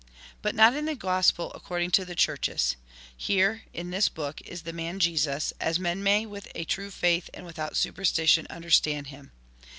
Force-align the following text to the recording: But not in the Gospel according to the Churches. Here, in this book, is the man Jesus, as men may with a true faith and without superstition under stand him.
But 0.41 0.55
not 0.55 0.73
in 0.75 0.85
the 0.85 0.95
Gospel 0.95 1.53
according 1.53 1.91
to 1.91 2.05
the 2.05 2.15
Churches. 2.15 2.75
Here, 3.15 3.65
in 3.71 3.91
this 3.91 4.09
book, 4.09 4.41
is 4.41 4.63
the 4.63 4.73
man 4.73 4.97
Jesus, 4.99 5.53
as 5.59 5.77
men 5.79 6.01
may 6.01 6.25
with 6.25 6.51
a 6.55 6.63
true 6.65 6.89
faith 6.89 7.29
and 7.35 7.45
without 7.45 7.77
superstition 7.77 8.47
under 8.49 8.71
stand 8.71 9.09
him. 9.09 9.31